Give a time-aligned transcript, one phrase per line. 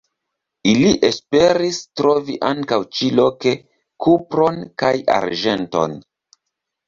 [0.69, 3.53] Ili esperis trovi ankaŭ ĉi-loke
[4.05, 5.97] kupron kaj arĝenton.